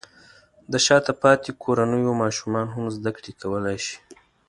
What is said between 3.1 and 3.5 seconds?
کړې